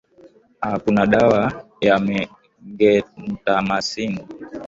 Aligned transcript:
aa 0.65 0.77
kuna 0.83 1.03
dawa 1.13 1.41
ya 1.87 1.95
gentamycin 2.77 4.13